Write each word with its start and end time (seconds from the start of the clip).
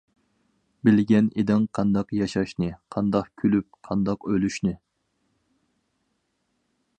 بىلگەن 0.87 1.27
ئىدىڭ 1.43 1.67
قانداق 1.79 2.13
ياشاشنى، 2.19 2.69
قانداق 2.95 3.29
كۈلۈپ، 3.43 3.69
قانداق 3.89 4.27
ئۆلۈشنى. 4.31 4.75